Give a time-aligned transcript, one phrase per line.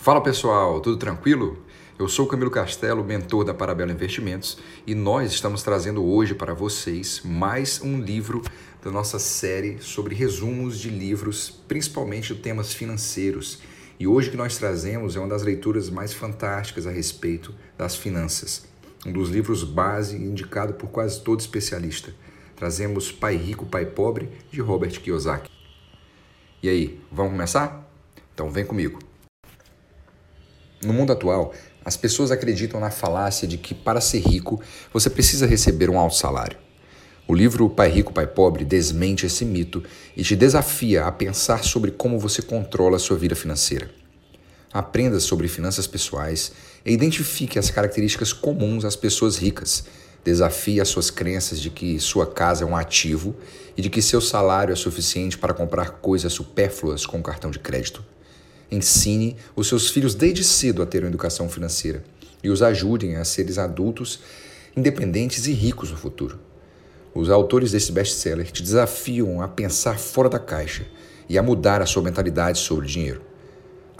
[0.00, 1.58] Fala pessoal, tudo tranquilo?
[1.98, 7.20] Eu sou Camilo Castelo, mentor da Parabela Investimentos, e nós estamos trazendo hoje para vocês
[7.24, 8.40] mais um livro
[8.80, 13.58] da nossa série sobre resumos de livros, principalmente de temas financeiros.
[13.98, 18.68] E hoje que nós trazemos é uma das leituras mais fantásticas a respeito das finanças.
[19.04, 22.14] Um dos livros base indicado por quase todo especialista.
[22.54, 25.50] Trazemos Pai Rico, Pai Pobre, de Robert Kiyosaki.
[26.62, 27.92] E aí, vamos começar?
[28.32, 29.07] Então vem comigo.
[30.82, 31.52] No mundo atual,
[31.84, 34.60] as pessoas acreditam na falácia de que para ser rico
[34.92, 36.56] você precisa receber um alto salário.
[37.26, 39.82] O livro Pai Rico, Pai Pobre desmente esse mito
[40.16, 43.90] e te desafia a pensar sobre como você controla a sua vida financeira.
[44.72, 46.52] Aprenda sobre finanças pessoais
[46.86, 49.84] e identifique as características comuns às pessoas ricas.
[50.24, 53.34] Desafie as suas crenças de que sua casa é um ativo
[53.76, 58.04] e de que seu salário é suficiente para comprar coisas supérfluas com cartão de crédito.
[58.70, 62.04] Ensine os seus filhos desde cedo a ter uma educação financeira
[62.42, 64.20] e os ajudem a seres adultos
[64.76, 66.38] independentes e ricos no futuro.
[67.14, 70.86] Os autores desse best-seller te desafiam a pensar fora da caixa
[71.28, 73.22] e a mudar a sua mentalidade sobre o dinheiro.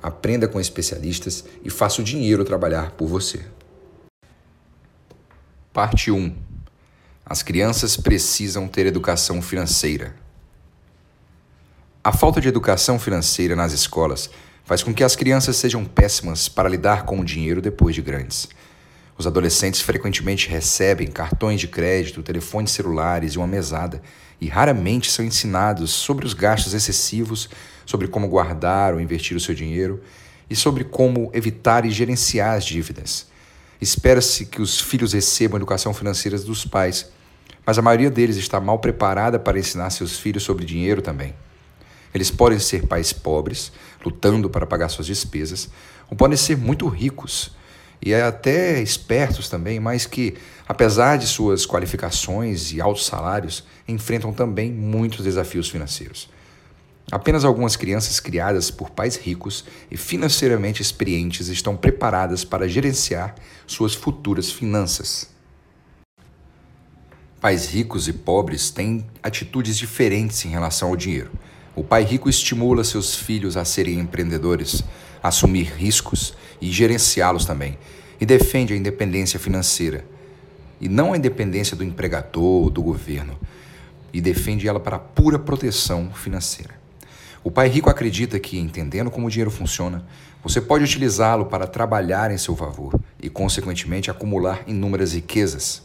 [0.00, 3.44] Aprenda com especialistas e faça o dinheiro trabalhar por você.
[5.72, 6.34] Parte 1.
[7.26, 10.14] As crianças precisam ter educação financeira.
[12.02, 14.30] A falta de educação financeira nas escolas
[14.68, 18.46] faz com que as crianças sejam péssimas para lidar com o dinheiro depois de grandes.
[19.16, 24.02] Os adolescentes frequentemente recebem cartões de crédito, telefones celulares e uma mesada,
[24.38, 27.48] e raramente são ensinados sobre os gastos excessivos,
[27.86, 30.02] sobre como guardar ou investir o seu dinheiro
[30.50, 33.26] e sobre como evitar e gerenciar as dívidas.
[33.80, 37.10] Espera-se que os filhos recebam educação financeira dos pais,
[37.64, 41.34] mas a maioria deles está mal preparada para ensinar seus filhos sobre dinheiro também.
[42.14, 43.72] Eles podem ser pais pobres,
[44.04, 45.68] lutando para pagar suas despesas,
[46.10, 47.56] ou podem ser muito ricos
[48.00, 50.34] e até espertos também, mas que,
[50.68, 56.28] apesar de suas qualificações e altos salários, enfrentam também muitos desafios financeiros.
[57.10, 63.34] Apenas algumas crianças criadas por pais ricos e financeiramente experientes estão preparadas para gerenciar
[63.66, 65.30] suas futuras finanças.
[67.40, 71.30] Pais ricos e pobres têm atitudes diferentes em relação ao dinheiro.
[71.78, 74.82] O pai rico estimula seus filhos a serem empreendedores,
[75.22, 77.78] a assumir riscos e gerenciá-los também,
[78.20, 80.04] e defende a independência financeira,
[80.80, 83.38] e não a independência do empregador ou do governo,
[84.12, 86.74] e defende ela para pura proteção financeira.
[87.44, 90.04] O pai rico acredita que, entendendo como o dinheiro funciona,
[90.42, 95.84] você pode utilizá-lo para trabalhar em seu favor e, consequentemente, acumular inúmeras riquezas.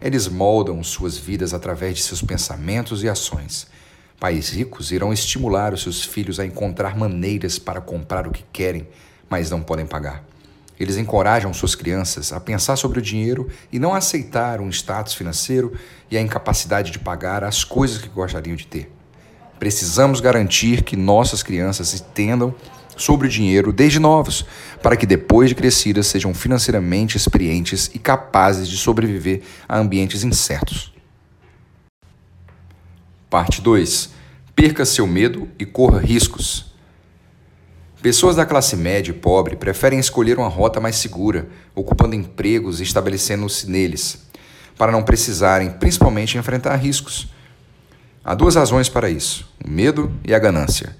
[0.00, 3.70] Eles moldam suas vidas através de seus pensamentos e ações
[4.22, 8.86] Pais ricos irão estimular os seus filhos a encontrar maneiras para comprar o que querem,
[9.28, 10.22] mas não podem pagar.
[10.78, 15.72] Eles encorajam suas crianças a pensar sobre o dinheiro e não aceitar um status financeiro
[16.08, 18.92] e a incapacidade de pagar as coisas que gostariam de ter.
[19.58, 22.54] Precisamos garantir que nossas crianças entendam
[22.96, 24.46] sobre o dinheiro desde novos,
[24.80, 30.91] para que depois de crescidas sejam financeiramente experientes e capazes de sobreviver a ambientes incertos.
[33.32, 34.10] Parte 2.
[34.54, 36.66] Perca seu medo e corra riscos.
[38.02, 42.82] Pessoas da classe média e pobre preferem escolher uma rota mais segura, ocupando empregos e
[42.82, 44.26] estabelecendo-se neles,
[44.76, 47.32] para não precisarem principalmente enfrentar riscos.
[48.22, 50.94] Há duas razões para isso: o medo e a ganância.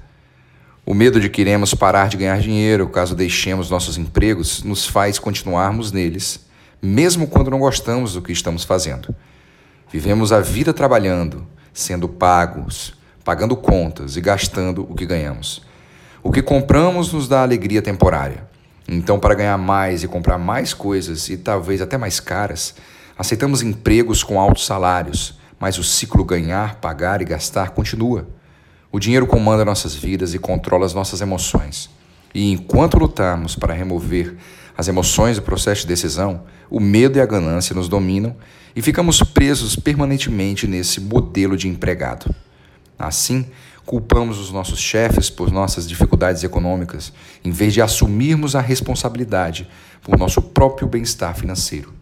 [0.86, 5.18] O medo de que iremos parar de ganhar dinheiro caso deixemos nossos empregos nos faz
[5.18, 6.46] continuarmos neles,
[6.80, 9.14] mesmo quando não gostamos do que estamos fazendo.
[9.92, 12.94] Vivemos a vida trabalhando, sendo pagos,
[13.24, 15.62] pagando contas e gastando o que ganhamos.
[16.22, 18.46] O que compramos nos dá alegria temporária.
[18.86, 22.74] Então, para ganhar mais e comprar mais coisas e talvez até mais caras,
[23.16, 28.28] aceitamos empregos com altos salários, mas o ciclo ganhar, pagar e gastar continua.
[28.90, 31.88] O dinheiro comanda nossas vidas e controla as nossas emoções.
[32.34, 34.36] E enquanto lutarmos para remover
[34.76, 38.36] as emoções do processo de decisão, o medo e a ganância nos dominam
[38.74, 42.34] e ficamos presos permanentemente nesse modelo de empregado.
[42.98, 43.46] Assim,
[43.84, 47.12] culpamos os nossos chefes por nossas dificuldades econômicas,
[47.44, 49.68] em vez de assumirmos a responsabilidade
[50.02, 51.92] por nosso próprio bem-estar financeiro.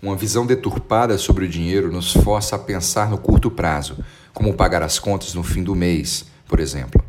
[0.00, 3.98] Uma visão deturpada sobre o dinheiro nos força a pensar no curto prazo,
[4.32, 7.07] como pagar as contas no fim do mês, por exemplo.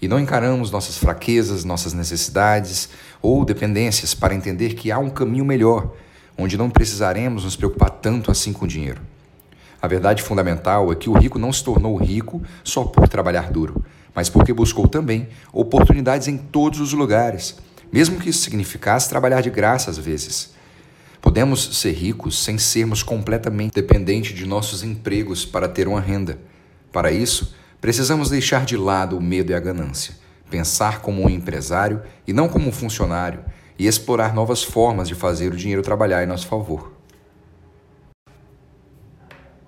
[0.00, 2.88] E não encaramos nossas fraquezas, nossas necessidades
[3.22, 5.92] ou dependências para entender que há um caminho melhor
[6.38, 9.00] onde não precisaremos nos preocupar tanto assim com o dinheiro.
[9.80, 13.84] A verdade fundamental é que o rico não se tornou rico só por trabalhar duro,
[14.14, 17.56] mas porque buscou também oportunidades em todos os lugares,
[17.92, 20.54] mesmo que isso significasse trabalhar de graça às vezes.
[21.20, 26.38] Podemos ser ricos sem sermos completamente dependentes de nossos empregos para ter uma renda.
[26.92, 30.14] Para isso, precisamos deixar de lado o medo e a ganância,
[30.50, 33.44] pensar como um empresário e não como um funcionário,
[33.78, 36.92] e explorar novas formas de fazer o dinheiro trabalhar em nosso favor.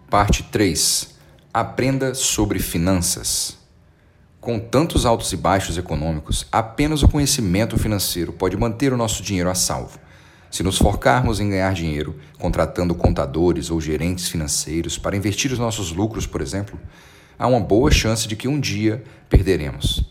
[0.09, 1.15] Parte 3.
[1.53, 3.59] Aprenda sobre finanças.
[4.41, 9.51] Com tantos altos e baixos econômicos, apenas o conhecimento financeiro pode manter o nosso dinheiro
[9.51, 9.99] a salvo.
[10.51, 15.93] Se nos focarmos em ganhar dinheiro, contratando contadores ou gerentes financeiros para investir os nossos
[15.93, 16.79] lucros, por exemplo,
[17.39, 20.03] há uma boa chance de que um dia perderemos.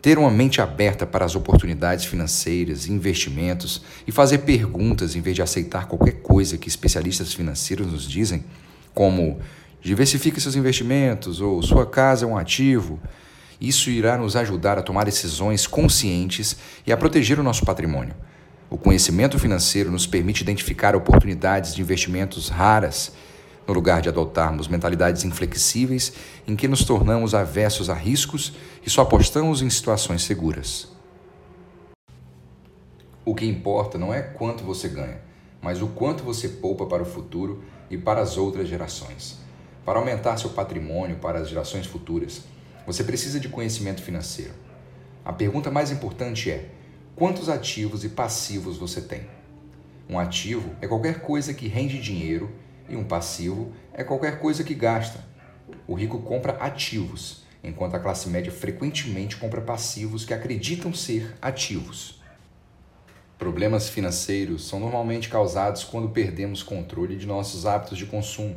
[0.00, 5.42] Ter uma mente aberta para as oportunidades financeiras investimentos e fazer perguntas em vez de
[5.42, 8.44] aceitar qualquer coisa que especialistas financeiros nos dizem,
[8.92, 9.40] como
[9.80, 13.00] diversifique seus investimentos ou sua casa é um ativo,
[13.60, 16.56] isso irá nos ajudar a tomar decisões conscientes
[16.86, 18.14] e a proteger o nosso patrimônio.
[18.68, 23.12] O conhecimento financeiro nos permite identificar oportunidades de investimentos raras,
[23.66, 26.12] no lugar de adotarmos mentalidades inflexíveis
[26.46, 28.52] em que nos tornamos avessos a riscos
[28.84, 30.88] e só apostamos em situações seguras.
[33.24, 35.20] O que importa não é quanto você ganha,
[35.62, 39.38] mas o quanto você poupa para o futuro e para as outras gerações.
[39.84, 42.42] Para aumentar seu patrimônio para as gerações futuras,
[42.86, 44.52] você precisa de conhecimento financeiro.
[45.24, 46.68] A pergunta mais importante é:
[47.16, 49.22] Quantos ativos e passivos você tem?
[50.08, 52.50] Um ativo é qualquer coisa que rende dinheiro
[52.88, 55.18] e um passivo é qualquer coisa que gasta.
[55.86, 62.22] O rico compra ativos, enquanto a classe média frequentemente compra passivos que acreditam ser ativos.
[63.38, 68.56] Problemas financeiros são normalmente causados quando perdemos controle de nossos hábitos de consumo,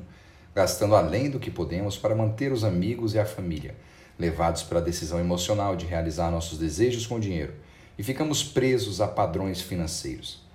[0.53, 3.75] gastando além do que podemos para manter os amigos e a família,
[4.18, 7.53] levados pela decisão emocional de realizar nossos desejos com dinheiro
[7.97, 10.47] e ficamos presos a padrões financeiros.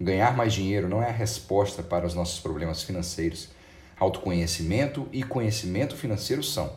[0.00, 3.48] Ganhar mais dinheiro não é a resposta para os nossos problemas financeiros.
[3.98, 6.72] Autoconhecimento e conhecimento financeiro são.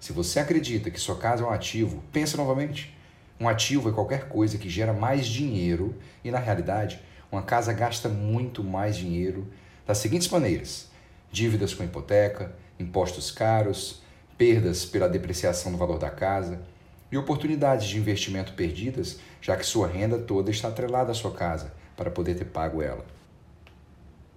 [0.00, 2.96] Se você acredita que sua casa é um ativo, pense novamente.
[3.38, 5.94] Um ativo é qualquer coisa que gera mais dinheiro
[6.24, 7.00] e, na realidade,
[7.30, 9.46] uma casa gasta muito mais dinheiro
[9.86, 10.88] das seguintes maneiras:
[11.30, 14.00] dívidas com hipoteca, impostos caros,
[14.38, 16.62] perdas pela depreciação do valor da casa
[17.12, 21.83] e oportunidades de investimento perdidas, já que sua renda toda está atrelada à sua casa
[21.96, 23.04] para poder ter pago ela.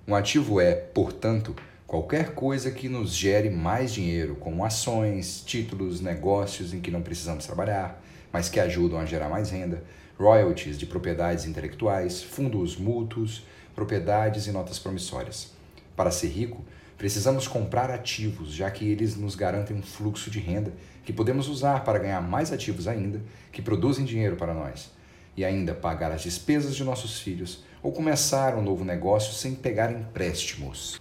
[0.07, 1.56] Um ativo é, portanto,
[1.86, 7.45] qualquer coisa que nos gere mais dinheiro, como ações, títulos, negócios em que não precisamos
[7.45, 8.01] trabalhar,
[8.31, 9.83] mas que ajudam a gerar mais renda,
[10.18, 13.45] royalties de propriedades intelectuais, fundos mútuos,
[13.75, 15.51] propriedades e notas promissórias.
[15.95, 16.63] Para ser rico,
[16.98, 20.74] Precisamos comprar ativos, já que eles nos garantem um fluxo de renda
[21.06, 23.21] que podemos usar para ganhar mais ativos ainda,
[23.51, 24.89] que produzem dinheiro para nós,
[25.38, 29.92] e ainda pagar as despesas de nossos filhos ou começar um novo negócio sem pegar
[29.92, 31.00] empréstimos.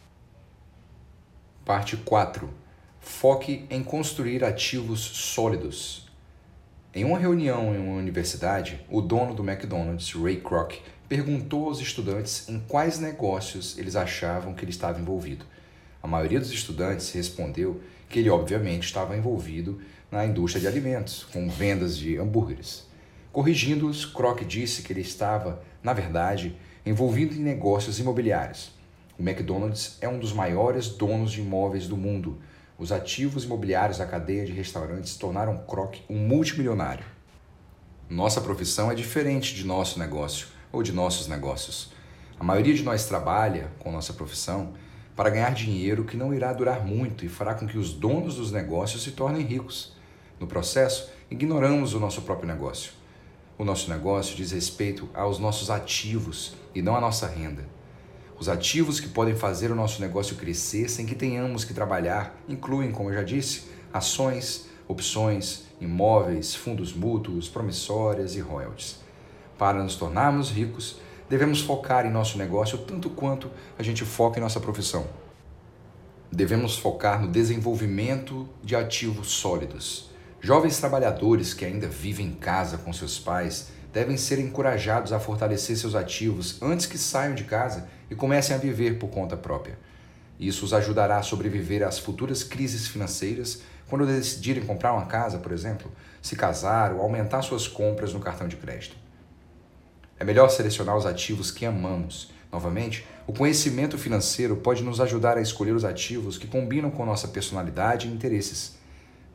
[1.65, 2.49] Parte 4.
[3.01, 6.07] Foque em construir ativos sólidos.
[6.95, 10.75] Em uma reunião em uma universidade, o dono do McDonald's, Ray Kroc,
[11.09, 15.45] perguntou aos estudantes em quais negócios eles achavam que ele estava envolvido.
[16.03, 19.81] A maioria dos estudantes respondeu que ele, obviamente, estava envolvido
[20.11, 22.87] na indústria de alimentos, com vendas de hambúrgueres.
[23.37, 26.57] Corrigindo-os, Kroc disse que ele estava, na verdade,
[26.87, 28.73] envolvido em negócios imobiliários.
[29.19, 32.39] O McDonald's é um dos maiores donos de imóveis do mundo.
[32.79, 37.05] Os ativos imobiliários da cadeia de restaurantes tornaram Kroc um multimilionário.
[38.09, 41.93] Nossa profissão é diferente de nosso negócio ou de nossos negócios.
[42.41, 44.73] A maioria de nós trabalha com nossa profissão
[45.15, 48.51] para ganhar dinheiro que não irá durar muito e fará com que os donos dos
[48.51, 49.95] negócios se tornem ricos.
[50.41, 53.05] No processo, ignoramos o nosso próprio negócio.
[53.59, 57.67] O nosso negócio diz respeito aos nossos ativos e não à nossa renda.
[58.39, 62.93] Os ativos que podem fazer o nosso negócio crescer sem que tenhamos que trabalhar incluem,
[62.93, 68.99] como eu já disse, ações, opções, imóveis, fundos mútuos, promissórias e royalties.
[69.57, 74.43] Para nos tornarmos ricos, devemos focar em nosso negócio tanto quanto a gente foca em
[74.43, 75.07] nossa profissão.
[76.31, 80.11] Devemos focar no desenvolvimento de ativos sólidos.
[80.47, 85.77] Jovens trabalhadores que ainda vivem em casa com seus pais devem ser encorajados a fortalecer
[85.77, 89.77] seus ativos antes que saiam de casa e comecem a viver por conta própria.
[90.39, 95.51] Isso os ajudará a sobreviver às futuras crises financeiras quando decidirem comprar uma casa, por
[95.51, 95.91] exemplo,
[96.23, 98.95] se casar ou aumentar suas compras no cartão de crédito.
[100.17, 102.31] É melhor selecionar os ativos que amamos.
[102.53, 107.27] Novamente, o conhecimento financeiro pode nos ajudar a escolher os ativos que combinam com nossa
[107.27, 108.76] personalidade e interesses.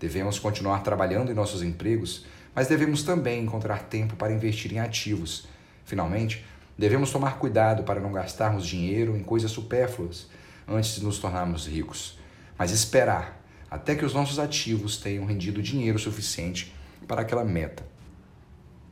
[0.02, 5.48] Devemos continuar trabalhando em nossos empregos, mas devemos também encontrar tempo para investir em ativos.
[5.86, 6.44] Finalmente,
[6.76, 10.28] devemos tomar cuidado para não gastarmos dinheiro em coisas supérfluas
[10.68, 12.18] antes de nos tornarmos ricos,
[12.58, 13.40] mas esperar
[13.70, 16.74] até que os nossos ativos tenham rendido dinheiro suficiente
[17.08, 17.86] para aquela meta.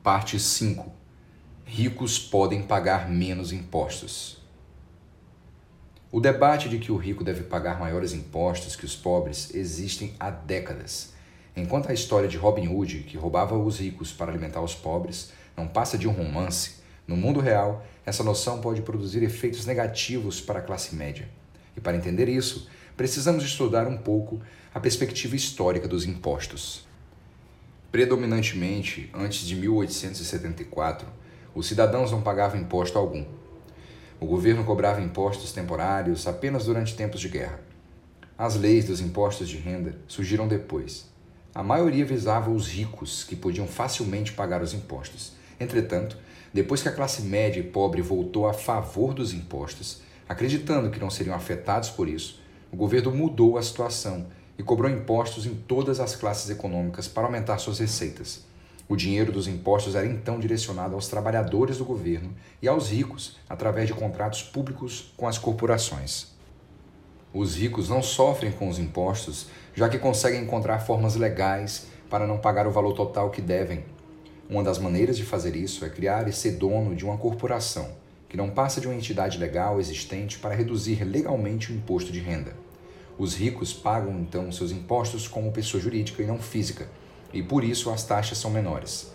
[0.03, 0.93] Parte 5.
[1.65, 4.38] Ricos podem pagar menos impostos.
[6.11, 10.31] O debate de que o rico deve pagar maiores impostos que os pobres existem há
[10.31, 11.13] décadas.
[11.55, 15.67] Enquanto a história de Robin Hood, que roubava os ricos para alimentar os pobres, não
[15.67, 20.63] passa de um romance, no mundo real, essa noção pode produzir efeitos negativos para a
[20.63, 21.29] classe média.
[21.77, 24.41] E para entender isso, precisamos estudar um pouco
[24.73, 26.87] a perspectiva histórica dos impostos.
[27.91, 31.07] Predominantemente, antes de 1874,
[31.53, 33.25] os cidadãos não pagavam imposto algum.
[34.21, 37.61] O governo cobrava impostos temporários apenas durante tempos de guerra.
[38.37, 41.05] As leis dos impostos de renda surgiram depois.
[41.55, 45.31] A maioria visava os ricos, que podiam facilmente pagar os impostos.
[45.57, 46.17] Entretanto,
[46.53, 51.09] depois que a classe média e pobre voltou a favor dos impostos, acreditando que não
[51.09, 52.41] seriam afetados por isso,
[52.73, 57.57] o governo mudou a situação e cobrou impostos em todas as classes econômicas para aumentar
[57.57, 58.43] suas receitas.
[58.89, 63.87] O dinheiro dos impostos era então direcionado aos trabalhadores do governo e aos ricos através
[63.87, 66.29] de contratos públicos com as corporações.
[67.31, 72.39] Os ricos não sofrem com os impostos, já que conseguem encontrar formas legais para não
[72.39, 73.85] pagar o valor total que devem.
[74.49, 77.91] Uma das maneiras de fazer isso é criar e ser dono de uma corporação,
[78.27, 82.55] que não passa de uma entidade legal existente para reduzir legalmente o imposto de renda.
[83.19, 86.89] Os ricos pagam então seus impostos como pessoa jurídica e não física
[87.33, 89.11] e por isso as taxas são menores.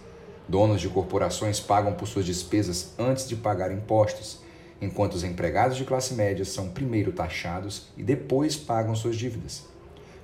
[0.48, 4.40] Donos de corporações pagam por suas despesas antes de pagar impostos,
[4.80, 9.64] enquanto os empregados de classe média são primeiro taxados e depois pagam suas dívidas.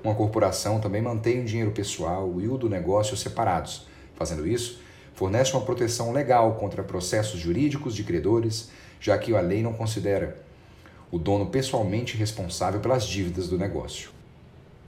[0.05, 3.87] Uma corporação também mantém o dinheiro pessoal e o do negócio separados.
[4.15, 4.81] Fazendo isso,
[5.15, 8.71] fornece uma proteção legal contra processos jurídicos de credores,
[9.01, 10.39] já que a lei não considera
[11.11, 14.20] o dono pessoalmente responsável pelas dívidas do negócio.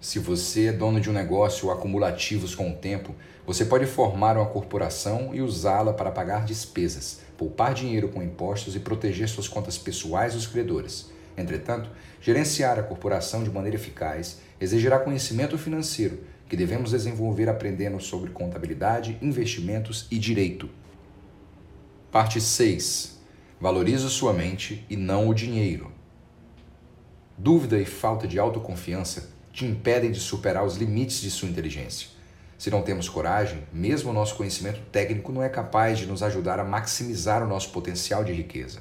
[0.02, 3.14] Se você é dono de um negócio ou acumula ativos com o tempo,
[3.46, 8.80] você pode formar uma corporação e usá-la para pagar despesas, poupar dinheiro com impostos e
[8.80, 11.08] proteger suas contas pessoais dos credores.
[11.38, 11.88] Entretanto,
[12.20, 16.18] gerenciar a corporação de maneira eficaz exigirá conhecimento financeiro
[16.48, 20.68] que devemos desenvolver aprendendo sobre contabilidade, investimentos e direito.
[22.10, 23.20] Parte 6.
[23.60, 25.92] Valorize sua mente e não o dinheiro.
[27.38, 32.08] Dúvida e falta de autoconfiança te impedem de superar os limites de sua inteligência.
[32.56, 36.58] Se não temos coragem, mesmo o nosso conhecimento técnico não é capaz de nos ajudar
[36.58, 38.80] a maximizar o nosso potencial de riqueza.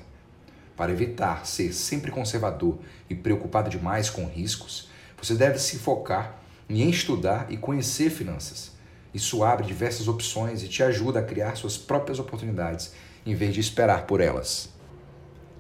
[0.78, 4.90] Para evitar ser sempre conservador e preocupado demais com riscos,
[5.22, 8.72] você deve se focar em estudar e conhecer finanças.
[9.14, 12.94] Isso abre diversas opções e te ajuda a criar suas próprias oportunidades
[13.26, 14.70] em vez de esperar por elas.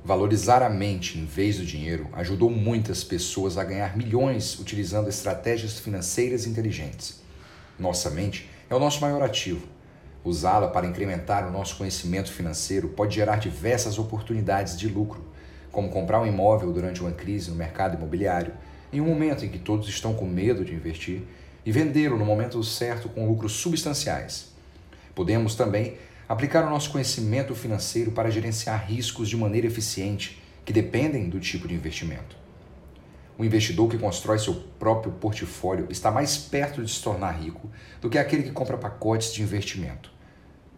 [0.03, 5.77] Valorizar a mente em vez do dinheiro ajudou muitas pessoas a ganhar milhões utilizando estratégias
[5.77, 7.21] financeiras inteligentes.
[7.77, 9.67] Nossa mente é o nosso maior ativo.
[10.23, 15.23] Usá-la para incrementar o nosso conhecimento financeiro pode gerar diversas oportunidades de lucro,
[15.71, 18.53] como comprar um imóvel durante uma crise no mercado imobiliário,
[18.91, 21.21] em um momento em que todos estão com medo de investir,
[21.63, 24.47] e vendê-lo no momento certo com lucros substanciais.
[25.13, 25.97] Podemos também
[26.31, 31.67] aplicar o nosso conhecimento financeiro para gerenciar riscos de maneira eficiente que dependem do tipo
[31.67, 32.37] de investimento.
[33.37, 37.69] O investidor que constrói seu próprio portfólio está mais perto de se tornar rico
[37.99, 40.09] do que aquele que compra pacotes de investimento.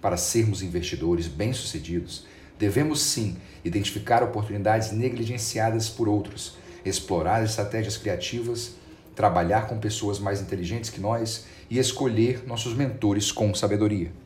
[0.02, 2.26] Para sermos investidores bem-sucedidos,
[2.58, 8.74] devemos sim identificar oportunidades negligenciadas por outros, explorar estratégias criativas,
[9.16, 14.23] trabalhar com pessoas mais inteligentes que nós e escolher nossos mentores com sabedoria.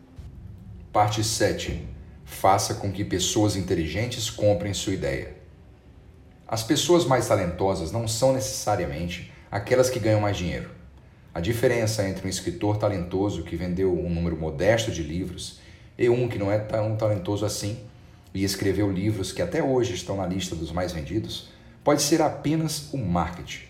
[0.91, 1.85] Parte 7.
[2.23, 5.35] Faça com que pessoas inteligentes comprem sua ideia.
[6.47, 10.71] As pessoas mais talentosas não são necessariamente aquelas que ganham mais dinheiro.
[11.35, 15.59] A diferença entre um escritor talentoso que vendeu um número modesto de livros
[15.97, 17.79] e um que não é tão talentoso assim
[18.33, 21.49] e escreveu livros que até hoje estão na lista dos mais vendidos
[21.83, 23.65] pode ser apenas o marketing.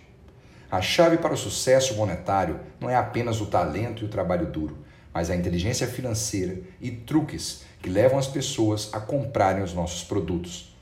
[0.70, 4.78] A chave para o sucesso monetário não é apenas o talento e o trabalho duro,
[5.18, 10.78] mas a inteligência financeira e truques que levam as pessoas a comprarem os nossos produtos.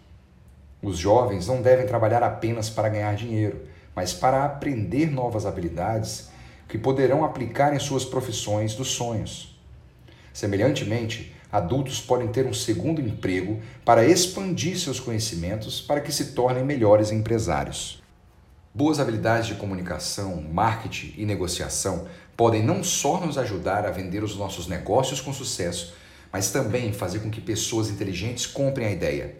[0.81, 3.61] Os jovens não devem trabalhar apenas para ganhar dinheiro,
[3.95, 6.27] mas para aprender novas habilidades
[6.67, 9.57] que poderão aplicar em suas profissões dos sonhos.
[10.33, 16.65] Semelhantemente, adultos podem ter um segundo emprego para expandir seus conhecimentos para que se tornem
[16.65, 18.03] melhores empresários.
[18.73, 24.35] Boas habilidades de comunicação, marketing e negociação podem não só nos ajudar a vender os
[24.35, 25.93] nossos negócios com sucesso,
[26.31, 29.35] mas também fazer com que pessoas inteligentes comprem a ideia.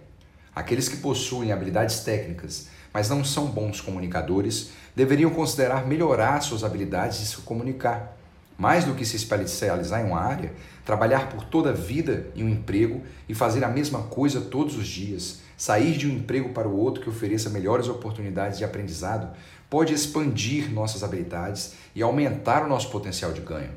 [0.56, 7.20] Aqueles que possuem habilidades técnicas, mas não são bons comunicadores, deveriam considerar melhorar suas habilidades
[7.20, 8.18] de se comunicar.
[8.58, 10.54] Mais do que se especializar em uma área,
[10.86, 14.88] trabalhar por toda a vida em um emprego e fazer a mesma coisa todos os
[14.88, 19.36] dias, sair de um emprego para o outro que ofereça melhores oportunidades de aprendizado,
[19.70, 23.72] pode expandir nossas habilidades e aumentar o nosso potencial de ganho.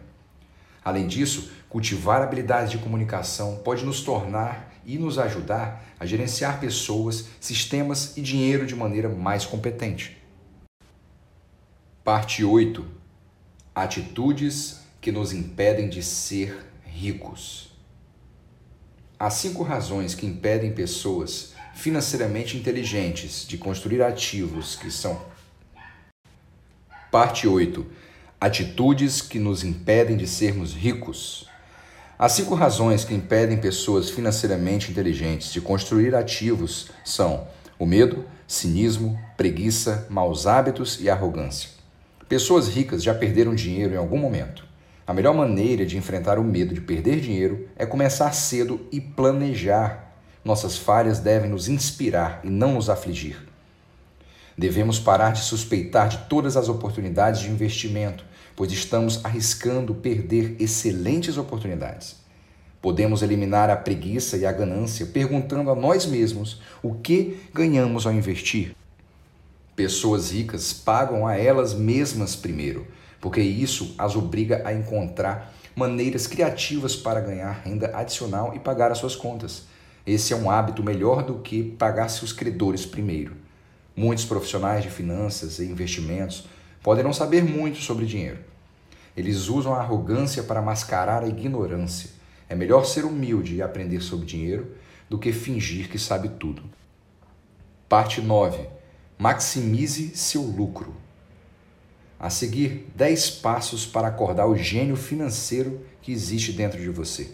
[0.85, 7.27] Além disso, cultivar habilidades de comunicação pode nos tornar e nos ajudar a gerenciar pessoas,
[7.41, 10.17] sistemas e dinheiro de maneira mais competente.
[12.05, 12.85] Parte 8
[13.75, 16.67] Atitudes que nos impedem de ser
[16.99, 17.71] ricos.
[19.17, 25.21] Há cinco razões que impedem pessoas financeiramente inteligentes de construir ativos que são.
[27.11, 27.87] Parte 8
[28.41, 31.49] Atitudes que nos impedem de sermos ricos.
[32.19, 37.47] As cinco razões que impedem pessoas financeiramente inteligentes de construir ativos são
[37.79, 41.71] o medo, cinismo, preguiça, maus hábitos e arrogância.
[42.29, 44.68] Pessoas ricas já perderam dinheiro em algum momento.
[45.09, 50.15] A melhor maneira de enfrentar o medo de perder dinheiro é começar cedo e planejar.
[50.45, 53.37] Nossas falhas devem nos inspirar e não nos afligir.
[54.57, 58.25] Devemos parar de suspeitar de todas as oportunidades de investimento
[58.59, 62.17] pois estamos arriscando perder excelentes oportunidades.
[62.83, 68.13] Podemos eliminar a preguiça e a ganância perguntando a nós mesmos o que ganhamos ao
[68.13, 68.75] investir.
[69.77, 72.85] Pessoas ricas pagam a elas mesmas primeiro,
[73.21, 78.99] porque isso as obriga a encontrar maneiras criativas para ganhar renda adicional e pagar as
[78.99, 79.67] suas contas.
[80.07, 83.37] Esse é um hábito melhor do que pagar seus credores primeiro.
[83.95, 86.49] Muitos profissionais de finanças e investimentos
[86.83, 88.39] podem não saber muito sobre dinheiro.
[89.17, 92.11] Eles usam a arrogância para mascarar a ignorância.
[92.49, 94.75] É melhor ser humilde e aprender sobre dinheiro
[95.09, 96.63] do que fingir que sabe tudo.
[97.89, 98.67] Parte 9.
[99.19, 100.95] Maximize seu lucro.
[102.19, 107.31] A seguir, 10 passos para acordar o gênio financeiro que existe dentro de você.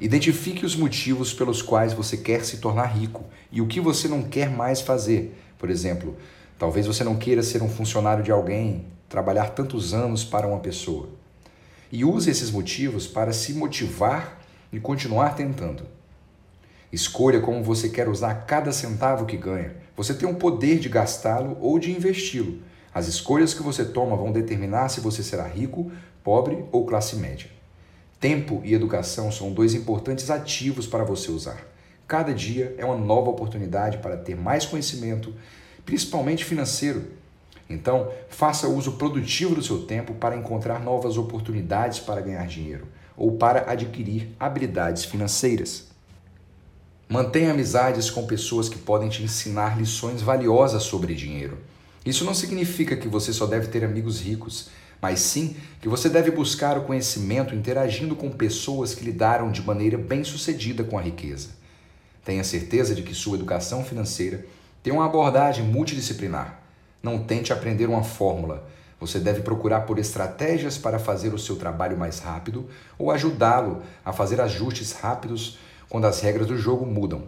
[0.00, 4.22] Identifique os motivos pelos quais você quer se tornar rico e o que você não
[4.22, 5.38] quer mais fazer.
[5.56, 6.16] Por exemplo,
[6.58, 11.08] Talvez você não queira ser um funcionário de alguém, trabalhar tantos anos para uma pessoa.
[11.90, 14.40] E use esses motivos para se motivar
[14.72, 15.84] e continuar tentando.
[16.92, 19.74] Escolha como você quer usar cada centavo que ganha.
[19.96, 22.58] Você tem o poder de gastá-lo ou de investi-lo.
[22.94, 25.90] As escolhas que você toma vão determinar se você será rico,
[26.22, 27.50] pobre ou classe média.
[28.20, 31.58] Tempo e educação são dois importantes ativos para você usar.
[32.06, 35.34] Cada dia é uma nova oportunidade para ter mais conhecimento,
[35.84, 37.04] principalmente financeiro.
[37.68, 43.32] Então, faça uso produtivo do seu tempo para encontrar novas oportunidades para ganhar dinheiro ou
[43.32, 45.88] para adquirir habilidades financeiras.
[47.08, 51.58] Mantenha amizades com pessoas que podem te ensinar lições valiosas sobre dinheiro.
[52.04, 54.68] Isso não significa que você só deve ter amigos ricos,
[55.00, 59.96] mas sim que você deve buscar o conhecimento interagindo com pessoas que lidaram de maneira
[59.96, 61.50] bem-sucedida com a riqueza.
[62.24, 64.44] Tenha certeza de que sua educação financeira
[64.84, 66.60] Tenha uma abordagem multidisciplinar.
[67.02, 68.68] Não tente aprender uma fórmula.
[69.00, 74.12] Você deve procurar por estratégias para fazer o seu trabalho mais rápido ou ajudá-lo a
[74.12, 77.22] fazer ajustes rápidos quando as regras do jogo mudam.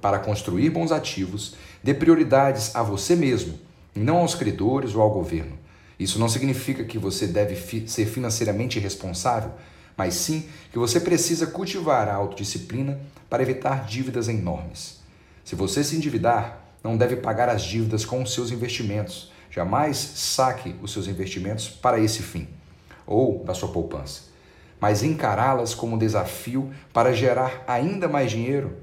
[0.00, 3.56] Para construir bons ativos, dê prioridades a você mesmo
[4.00, 5.58] não aos credores ou ao governo.
[5.98, 9.52] Isso não significa que você deve fi ser financeiramente responsável,
[9.96, 15.00] mas sim que você precisa cultivar a autodisciplina para evitar dívidas enormes.
[15.44, 19.32] Se você se endividar, não deve pagar as dívidas com os seus investimentos.
[19.50, 22.48] Jamais saque os seus investimentos para esse fim,
[23.06, 24.22] ou da sua poupança,
[24.80, 28.76] mas encará-las como desafio para gerar ainda mais dinheiro.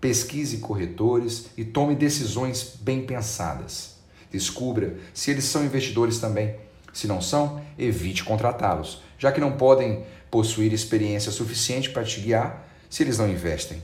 [0.00, 3.93] Pesquise corretores e tome decisões bem pensadas.
[4.34, 6.56] Descubra se eles são investidores também.
[6.92, 12.68] Se não são, evite contratá-los, já que não podem possuir experiência suficiente para te guiar
[12.90, 13.80] se eles não investem.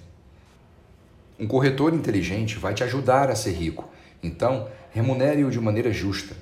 [1.39, 3.89] Um corretor inteligente vai te ajudar a ser rico,
[4.21, 6.35] então remunere-o de maneira justa.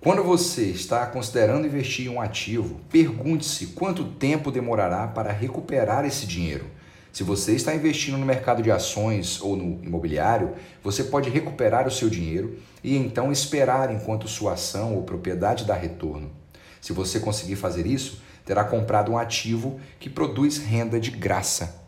[0.00, 6.26] Quando você está considerando investir em um ativo, pergunte-se quanto tempo demorará para recuperar esse
[6.26, 6.66] dinheiro.
[7.16, 10.52] Se você está investindo no mercado de ações ou no imobiliário,
[10.84, 15.74] você pode recuperar o seu dinheiro e então esperar enquanto sua ação ou propriedade dá
[15.74, 16.30] retorno.
[16.78, 21.82] Se você conseguir fazer isso, terá comprado um ativo que produz renda de graça.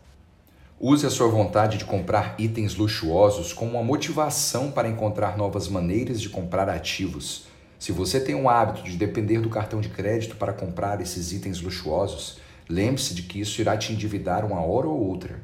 [0.79, 6.19] Use a sua vontade de comprar itens luxuosos como uma motivação para encontrar novas maneiras
[6.19, 7.45] de comprar ativos.
[7.77, 11.61] Se você tem o hábito de depender do cartão de crédito para comprar esses itens
[11.61, 12.39] luxuosos,
[12.69, 15.41] lembre-se de que isso irá te endividar uma hora ou outra.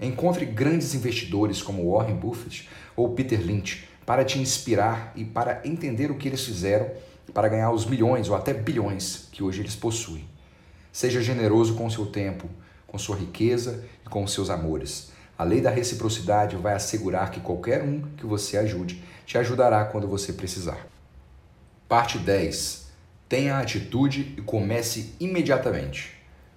[0.00, 6.10] Encontre grandes investidores como Warren Buffett ou Peter Lynch para te inspirar e para entender
[6.10, 6.90] o que eles fizeram
[7.32, 10.24] para ganhar os milhões ou até bilhões que hoje eles possuem.
[10.92, 12.48] Seja generoso com o seu tempo,
[12.86, 15.12] com sua riqueza e com os seus amores.
[15.36, 20.06] A lei da reciprocidade vai assegurar que qualquer um que você ajude te ajudará quando
[20.06, 20.86] você precisar.
[21.88, 22.88] Parte 10.
[23.28, 26.13] Tenha atitude e comece imediatamente.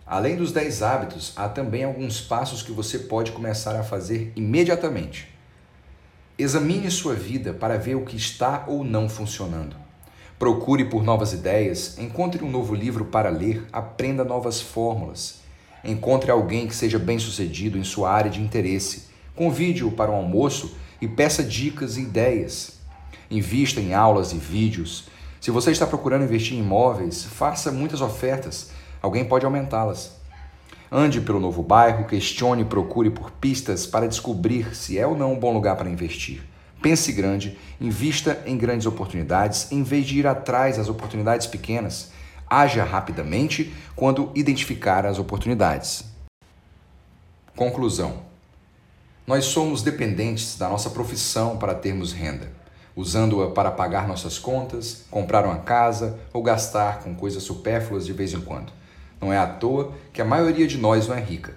[0.09, 5.27] Além dos 10 hábitos, há também alguns passos que você pode começar a fazer imediatamente.
[6.39, 9.75] Examine sua vida para ver o que está ou não funcionando.
[10.39, 15.41] Procure por novas ideias, encontre um novo livro para ler, aprenda novas fórmulas.
[15.83, 19.07] Encontre alguém que seja bem-sucedido em sua área de interesse.
[19.35, 22.79] Convide-o para um almoço e peça dicas e ideias.
[23.29, 25.09] Invista em aulas e vídeos.
[25.41, 28.76] Se você está procurando investir em imóveis, faça muitas ofertas.
[29.01, 30.17] Alguém pode aumentá-las.
[30.91, 35.33] Ande pelo novo bairro, questione e procure por pistas para descobrir se é ou não
[35.33, 36.41] um bom lugar para investir.
[36.81, 42.11] Pense grande, invista em grandes oportunidades em vez de ir atrás das oportunidades pequenas.
[42.49, 46.05] Haja rapidamente quando identificar as oportunidades.
[47.55, 48.21] Conclusão:
[49.25, 52.49] Nós somos dependentes da nossa profissão para termos renda,
[52.95, 58.31] usando-a para pagar nossas contas, comprar uma casa ou gastar com coisas supérfluas de vez
[58.33, 58.76] em quando.
[59.19, 61.55] Não é à toa que a maioria de nós não é rica.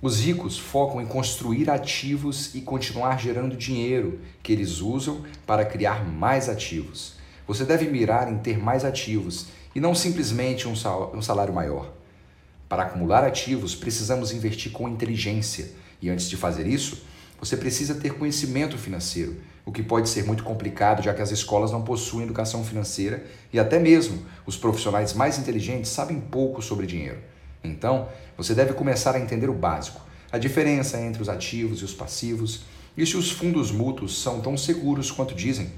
[0.00, 6.04] Os ricos focam em construir ativos e continuar gerando dinheiro que eles usam para criar
[6.04, 7.14] mais ativos.
[7.46, 11.92] Você deve mirar em ter mais ativos e não simplesmente um salário maior.
[12.68, 17.02] Para acumular ativos, precisamos investir com inteligência e antes de fazer isso,
[17.40, 21.70] você precisa ter conhecimento financeiro, o que pode ser muito complicado, já que as escolas
[21.70, 27.18] não possuem educação financeira e até mesmo os profissionais mais inteligentes sabem pouco sobre dinheiro.
[27.62, 30.00] Então, você deve começar a entender o básico,
[30.32, 32.62] a diferença entre os ativos e os passivos,
[32.96, 35.70] e se os fundos mútuos são tão seguros quanto dizem,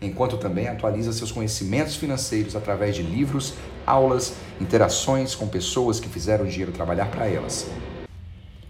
[0.00, 3.54] enquanto também atualiza seus conhecimentos financeiros através de livros,
[3.86, 7.66] aulas, interações com pessoas que fizeram o dinheiro trabalhar para elas.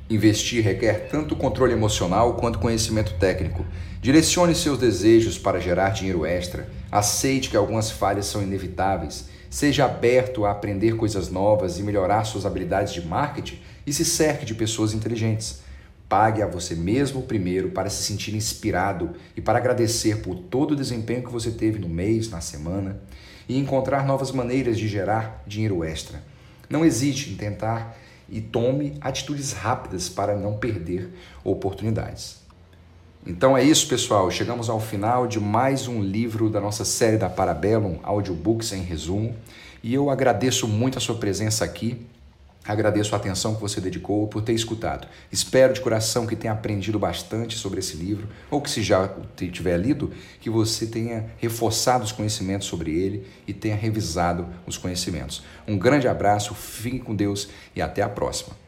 [0.08, 3.64] Investir requer tanto controle emocional quanto conhecimento técnico.
[4.02, 6.68] Direcione seus desejos para gerar dinheiro extra.
[6.92, 9.30] Aceite que algumas falhas são inevitáveis.
[9.48, 14.44] Seja aberto a aprender coisas novas e melhorar suas habilidades de marketing e se cerque
[14.44, 15.62] de pessoas inteligentes.
[16.06, 20.76] Pague a você mesmo primeiro para se sentir inspirado e para agradecer por todo o
[20.76, 23.00] desempenho que você teve no mês, na semana
[23.48, 26.22] e encontrar novas maneiras de gerar dinheiro extra.
[26.68, 27.96] Não hesite em tentar
[28.28, 31.10] e tome atitudes rápidas para não perder
[31.42, 32.42] oportunidades.
[33.26, 34.30] Então é isso, pessoal.
[34.30, 39.34] Chegamos ao final de mais um livro da nossa série da Parabellum Audiobooks em resumo.
[39.82, 42.06] E eu agradeço muito a sua presença aqui.
[42.66, 45.06] Agradeço a atenção que você dedicou por ter escutado.
[45.30, 49.76] Espero de coração que tenha aprendido bastante sobre esse livro, ou que se já tiver
[49.76, 55.42] lido, que você tenha reforçado os conhecimentos sobre ele e tenha revisado os conhecimentos.
[55.68, 58.63] Um grande abraço, fique com Deus e até a próxima.